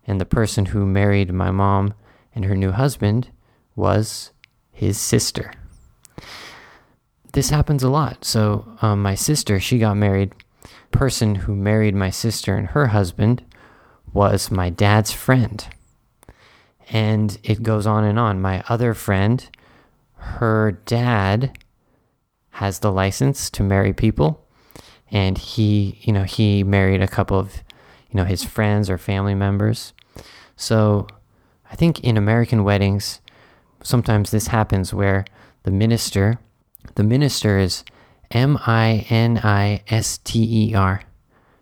and 0.05 0.19
the 0.19 0.25
person 0.25 0.65
who 0.65 0.85
married 0.85 1.31
my 1.31 1.51
mom 1.51 1.93
and 2.35 2.45
her 2.45 2.55
new 2.55 2.71
husband 2.71 3.29
was 3.75 4.31
his 4.71 4.99
sister. 4.99 5.53
This 7.31 7.51
happens 7.51 7.83
a 7.83 7.89
lot. 7.89 8.25
So 8.25 8.77
um, 8.81 9.01
my 9.01 9.15
sister, 9.15 9.59
she 9.59 9.77
got 9.77 9.95
married 9.95 10.33
person 10.91 11.35
who 11.35 11.55
married 11.55 11.95
my 11.95 12.09
sister 12.09 12.55
and 12.55 12.69
her 12.69 12.87
husband 12.87 13.43
was 14.11 14.49
my 14.51 14.69
dad's 14.69 15.11
friend. 15.11 15.67
And 16.89 17.37
it 17.43 17.63
goes 17.63 17.85
on 17.85 18.03
and 18.03 18.17
on. 18.17 18.41
My 18.41 18.63
other 18.67 18.93
friend, 18.93 19.47
her 20.15 20.71
dad 20.85 21.57
has 22.51 22.79
the 22.79 22.91
license 22.91 23.49
to 23.51 23.63
marry 23.63 23.93
people. 23.93 24.45
And 25.11 25.37
he, 25.37 25.99
you 26.01 26.13
know, 26.13 26.23
he 26.23 26.63
married 26.63 27.01
a 27.01 27.07
couple 27.07 27.39
of, 27.39 27.63
you 28.11 28.17
know, 28.17 28.25
his 28.25 28.43
friends 28.43 28.89
or 28.89 28.97
family 28.97 29.35
members. 29.35 29.93
So 30.55 31.07
I 31.71 31.75
think 31.75 32.01
in 32.01 32.17
American 32.17 32.63
weddings, 32.63 33.21
sometimes 33.83 34.31
this 34.31 34.47
happens 34.47 34.93
where 34.93 35.25
the 35.63 35.71
minister, 35.71 36.39
the 36.95 37.03
minister 37.03 37.57
is 37.57 37.83
M 38.31 38.57
I 38.65 39.05
N 39.09 39.39
I 39.43 39.83
S 39.87 40.17
T 40.19 40.69
E 40.69 40.75
R, 40.75 41.01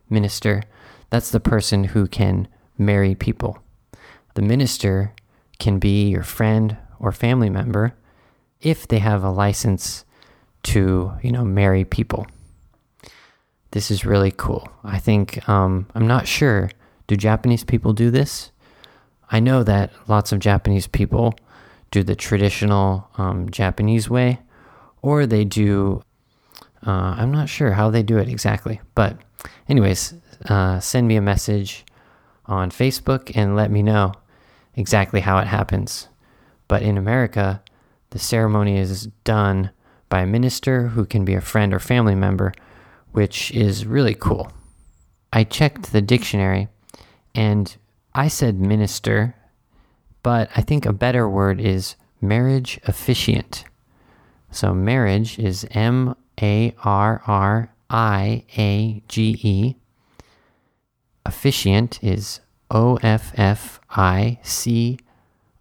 minister. 0.09 0.63
That's 1.09 1.31
the 1.31 1.39
person 1.39 1.85
who 1.85 2.07
can 2.07 2.47
marry 2.77 3.15
people. 3.15 3.59
The 4.33 4.41
minister 4.41 5.13
can 5.59 5.79
be 5.79 6.09
your 6.09 6.23
friend 6.23 6.77
or 6.99 7.11
family 7.11 7.49
member 7.49 7.93
if 8.61 8.87
they 8.87 8.99
have 8.99 9.23
a 9.23 9.29
license 9.29 10.05
to, 10.63 11.13
you 11.21 11.31
know, 11.31 11.45
marry 11.45 11.85
people. 11.85 12.27
This 13.71 13.91
is 13.91 14.05
really 14.05 14.31
cool. 14.31 14.67
I 14.83 14.97
think, 14.97 15.47
um, 15.47 15.87
I'm 15.93 16.07
not 16.07 16.27
sure. 16.27 16.71
Do 17.07 17.15
Japanese 17.15 17.63
people 17.63 17.93
do 17.93 18.11
this? 18.11 18.51
I 19.31 19.39
know 19.39 19.63
that 19.63 19.91
lots 20.07 20.31
of 20.31 20.39
Japanese 20.39 20.87
people 20.87 21.33
do 21.91 22.03
the 22.03 22.15
traditional 22.15 23.09
um, 23.17 23.49
Japanese 23.49 24.09
way, 24.09 24.39
or 25.01 25.25
they 25.25 25.45
do, 25.45 26.01
uh, 26.85 27.15
I'm 27.17 27.31
not 27.31 27.49
sure 27.49 27.71
how 27.71 27.89
they 27.89 28.03
do 28.03 28.17
it 28.17 28.27
exactly. 28.27 28.81
But, 28.95 29.17
anyways, 29.69 30.13
uh, 30.49 30.79
send 30.79 31.07
me 31.07 31.15
a 31.15 31.21
message 31.21 31.85
on 32.45 32.71
Facebook 32.71 33.31
and 33.35 33.55
let 33.55 33.71
me 33.71 33.83
know 33.83 34.13
exactly 34.77 35.19
how 35.19 35.39
it 35.39 35.47
happens. 35.47 36.07
But 36.69 36.83
in 36.83 36.97
America, 36.97 37.61
the 38.11 38.19
ceremony 38.19 38.77
is 38.77 39.07
done 39.25 39.71
by 40.07 40.21
a 40.21 40.27
minister 40.27 40.89
who 40.89 41.05
can 41.05 41.25
be 41.25 41.33
a 41.33 41.41
friend 41.41 41.73
or 41.73 41.79
family 41.79 42.15
member, 42.15 42.53
which 43.11 43.51
is 43.51 43.85
really 43.85 44.15
cool. 44.15 44.51
I 45.33 45.43
checked 45.43 45.91
the 45.91 46.01
dictionary 46.01 46.69
and 47.35 47.75
I 48.15 48.29
said 48.29 48.59
minister, 48.59 49.35
but 50.23 50.49
I 50.55 50.61
think 50.61 50.85
a 50.85 50.93
better 50.93 51.27
word 51.27 51.59
is 51.59 51.95
marriage 52.21 52.79
officiant. 52.85 53.65
So 54.51 54.73
marriage 54.73 55.37
is 55.37 55.67
M 55.71 56.15
A 56.41 56.73
R 56.83 57.21
R 57.27 57.73
I 57.89 58.43
A 58.57 59.03
G 59.07 59.37
E. 59.41 59.75
Officiant 61.25 62.01
is 62.01 62.39
O 62.69 62.97
F 62.97 63.31
F 63.35 63.79
I 63.89 64.39
C 64.43 64.99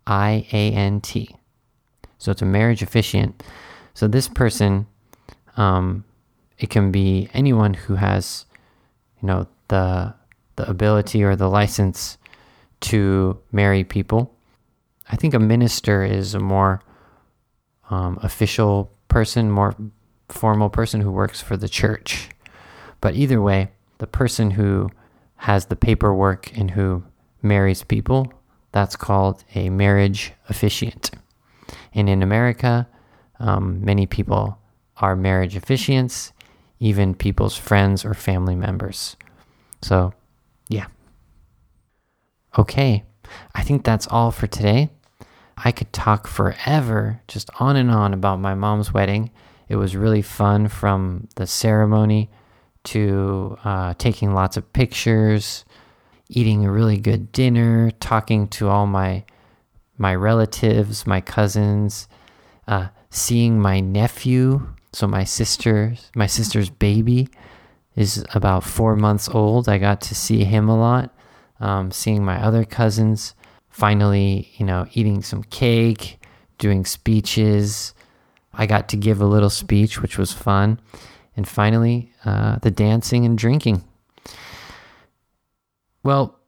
I 0.07 0.47
A 0.53 0.73
N 0.73 1.01
T. 1.01 1.35
So 2.19 2.33
it's 2.33 2.43
a 2.43 2.47
marriage 2.47 2.83
officiant. 2.83 3.43
So 3.95 4.09
this 4.09 4.29
person, 4.29 4.87
um, 5.57 6.05
it 6.59 6.71
can 6.71 6.91
be 6.91 7.29
anyone 7.33 7.75
who 7.75 7.95
has, 7.95 8.47
you 9.21 9.27
know, 9.27 9.47
the 9.69 10.15
the 10.57 10.69
ability 10.69 11.23
or 11.23 11.37
the 11.37 11.49
license 11.49 12.19
to 12.81 13.39
marry 13.53 13.85
people. 13.85 14.35
I 15.11 15.17
think 15.17 15.35
a 15.35 15.39
minister 15.39 16.03
is 16.03 16.35
a 16.35 16.41
more 16.41 16.83
um, 17.91 18.19
official 18.23 18.91
person, 19.09 19.51
more 19.51 19.77
formal 20.29 20.69
person 20.69 21.01
who 21.01 21.13
works 21.13 21.41
for 21.41 21.57
the 21.57 21.69
church. 21.69 22.31
But 23.01 23.15
either 23.15 23.41
way, 23.41 23.71
the 23.99 24.07
person 24.07 24.51
who 24.51 24.91
has 25.37 25.67
the 25.67 25.77
paperwork 25.77 26.57
and 26.57 26.71
who 26.71 27.05
marries 27.43 27.83
people, 27.85 28.33
that's 28.73 28.97
called 28.97 29.45
a 29.55 29.71
marriage 29.71 30.33
officiant. 30.49 31.11
And 31.95 32.09
in 32.09 32.23
America, 32.23 32.89
um, 33.39 33.85
many 33.85 34.07
people 34.07 34.59
are 34.99 35.17
marriage 35.17 35.55
officiants, 35.55 36.33
even 36.79 37.15
people's 37.15 37.57
friends 37.57 38.05
or 38.05 38.15
family 38.15 38.55
members. 38.55 39.17
So, 39.83 40.13
yeah. 40.69 40.87
Okay, 42.59 43.05
I 43.55 43.63
think 43.63 43.85
that's 43.85 44.07
all 44.09 44.31
for 44.31 44.47
today. 44.47 44.91
I 45.57 45.73
could 45.73 45.93
talk 45.93 46.27
forever, 46.27 47.21
just 47.29 47.51
on 47.61 47.77
and 47.77 47.91
on 47.91 48.13
about 48.13 48.41
my 48.41 48.55
mom's 48.55 48.93
wedding. 48.93 49.31
It 49.69 49.77
was 49.77 49.97
really 49.97 50.23
fun 50.23 50.69
from 50.69 51.29
the 51.37 51.47
ceremony 51.47 52.31
to 52.87 53.59
uh, 53.65 53.95
taking 53.99 54.35
lots 54.35 54.57
of 54.57 54.73
pictures, 54.73 55.65
eating 56.29 56.65
a 56.65 56.71
really 56.71 56.99
good 56.99 57.33
dinner, 57.33 57.91
talking 58.01 58.49
to 58.49 58.69
all 58.69 58.87
my 58.87 59.25
my 59.99 60.15
relatives, 60.15 61.07
my 61.07 61.21
cousins, 61.21 62.07
uh, 62.69 62.89
seeing 63.11 63.61
my 63.61 63.81
nephew. 63.81 64.67
So 64.93 65.07
my 65.07 65.25
sister's 65.25 66.11
my 66.15 66.27
sister's 66.27 66.71
baby 66.71 67.29
is 67.97 68.25
about 68.35 68.63
four 68.63 68.95
months 68.95 69.29
old. 69.29 69.69
I 69.69 69.79
got 69.79 70.01
to 70.03 70.15
see 70.15 70.45
him 70.45 70.69
a 70.69 70.79
lot. 70.79 71.13
Um, 71.59 71.91
seeing 71.91 72.25
my 72.25 72.43
other 72.43 72.65
cousins. 72.65 73.35
Finally, 73.71 74.49
you 74.57 74.65
know, 74.65 74.87
eating 74.93 75.23
some 75.23 75.43
cake, 75.43 76.19
doing 76.59 76.85
speeches. 76.85 77.95
I 78.53 78.67
got 78.67 78.89
to 78.91 78.97
give 78.97 79.21
a 79.21 79.27
little 79.27 79.51
speech, 79.51 80.01
which 80.01 80.19
was 80.19 80.33
fun. 80.33 80.81
And 81.37 81.47
finally, 81.47 82.13
uh, 82.25 82.57
the 82.57 82.71
dancing 82.71 83.25
and 83.25 83.37
drinking. 83.37 83.85
Well, 86.03 86.39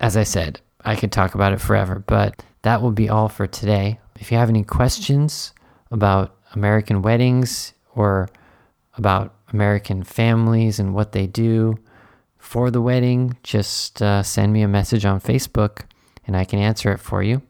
as 0.00 0.16
I 0.16 0.22
said, 0.22 0.60
I 0.84 0.96
could 0.96 1.12
talk 1.12 1.34
about 1.34 1.52
it 1.52 1.60
forever, 1.60 2.02
but 2.06 2.44
that 2.62 2.82
will 2.82 2.92
be 2.92 3.08
all 3.08 3.28
for 3.28 3.46
today. 3.46 3.98
If 4.18 4.30
you 4.30 4.38
have 4.38 4.48
any 4.48 4.64
questions 4.64 5.52
about 5.90 6.36
American 6.54 7.02
weddings 7.02 7.72
or 7.94 8.28
about 8.96 9.34
American 9.52 10.02
families 10.02 10.78
and 10.78 10.94
what 10.94 11.12
they 11.12 11.26
do 11.26 11.78
for 12.38 12.70
the 12.70 12.82
wedding, 12.82 13.36
just 13.42 14.02
uh, 14.02 14.22
send 14.22 14.52
me 14.52 14.62
a 14.62 14.68
message 14.68 15.04
on 15.04 15.20
Facebook 15.20 15.82
and 16.26 16.36
I 16.36 16.44
can 16.44 16.58
answer 16.58 16.92
it 16.92 16.98
for 16.98 17.22
you. 17.22 17.42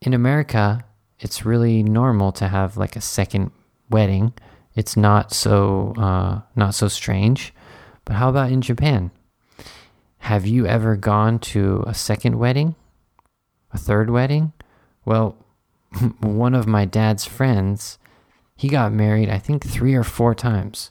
In 0.00 0.14
America, 0.14 0.84
it's 1.18 1.44
really 1.44 1.82
normal 1.82 2.32
to 2.32 2.48
have 2.48 2.76
like 2.76 2.96
a 2.96 3.00
second 3.00 3.52
wedding. 3.88 4.32
It's 4.74 4.96
not 4.96 5.32
so 5.32 5.94
uh, 5.96 6.40
not 6.56 6.74
so 6.74 6.88
strange. 6.88 7.52
But 8.04 8.16
how 8.16 8.28
about 8.28 8.50
in 8.50 8.62
Japan? 8.62 9.10
Have 10.18 10.46
you 10.46 10.66
ever 10.66 10.96
gone 10.96 11.38
to 11.40 11.84
a 11.86 11.94
second 11.94 12.38
wedding? 12.38 12.74
A 13.72 13.78
third 13.78 14.10
wedding? 14.10 14.52
Well, 15.04 15.36
one 16.20 16.54
of 16.54 16.66
my 16.66 16.84
dad's 16.84 17.24
friends, 17.24 17.98
he 18.56 18.68
got 18.68 18.92
married, 18.92 19.28
I 19.28 19.38
think, 19.38 19.64
three 19.64 19.94
or 19.94 20.04
four 20.04 20.34
times. 20.34 20.90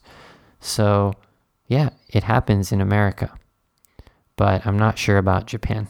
So, 0.60 1.14
yeah, 1.68 1.90
it 2.10 2.24
happens 2.24 2.72
in 2.72 2.82
America. 2.82 3.34
But 4.36 4.66
I'm 4.66 4.78
not 4.78 4.98
sure 4.98 5.18
about 5.18 5.48
Japan. 5.48 5.88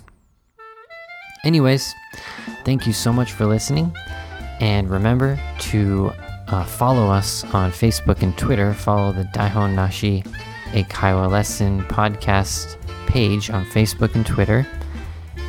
Anyways, 1.44 1.94
thank 2.64 2.86
you 2.86 2.94
so 2.94 3.12
much 3.12 3.32
for 3.32 3.46
listening. 3.46 3.96
And 4.60 4.90
remember 4.90 5.40
to 5.60 6.14
uh, 6.52 6.66
follow 6.66 7.10
us 7.10 7.44
on 7.54 7.72
Facebook 7.72 8.22
and 8.22 8.38
Twitter. 8.38 8.74
Follow 8.74 9.12
the 9.14 9.24
Daihon 9.24 9.74
Nashi, 9.74 10.24
Eikaiwa 10.72 11.30
lesson 11.30 11.82
podcast 11.84 12.78
page 13.08 13.50
on 13.50 13.66
Facebook 13.66 14.16
and 14.16 14.26
Twitter. 14.26 14.68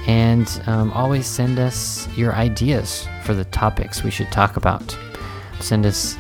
And 0.07 0.49
um, 0.67 0.93
always 0.93 1.27
send 1.27 1.59
us 1.59 2.09
your 2.17 2.35
ideas 2.35 3.07
for 3.25 3.35
the 3.35 3.45
topics 3.47 4.03
we 4.03 4.11
should 4.11 4.31
talk 4.31 4.57
about. 4.57 4.97
Send 5.61 5.87
us 5.87 6.17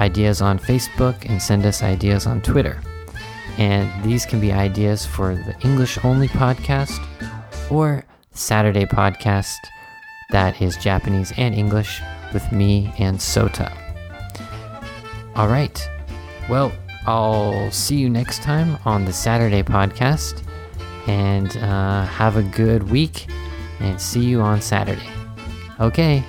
ideas 0.00 0.40
on 0.40 0.58
Facebook 0.58 1.28
and 1.28 1.42
send 1.42 1.66
us 1.66 1.82
ideas 1.82 2.26
on 2.26 2.40
Twitter. 2.42 2.80
And 3.58 3.90
these 4.04 4.24
can 4.24 4.40
be 4.40 4.52
ideas 4.52 5.04
for 5.04 5.34
the 5.34 5.56
English 5.62 5.98
only 6.04 6.28
podcast 6.28 7.04
or 7.70 8.04
Saturday 8.32 8.84
podcast 8.84 9.56
that 10.30 10.60
is 10.60 10.76
Japanese 10.76 11.32
and 11.38 11.54
English 11.54 12.00
with 12.32 12.52
me 12.52 12.92
and 12.98 13.18
Sota. 13.18 13.87
All 15.38 15.46
right. 15.46 15.88
Well, 16.50 16.72
I'll 17.06 17.70
see 17.70 17.94
you 17.94 18.10
next 18.10 18.42
time 18.42 18.76
on 18.84 19.04
the 19.04 19.12
Saturday 19.12 19.62
podcast 19.62 20.42
and 21.06 21.56
uh, 21.58 22.06
have 22.06 22.36
a 22.36 22.42
good 22.42 22.90
week 22.90 23.28
and 23.78 24.00
see 24.00 24.24
you 24.24 24.40
on 24.40 24.60
Saturday. 24.60 25.08
Okay. 25.78 26.24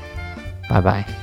Bye 0.69 0.81
bye. 0.81 1.18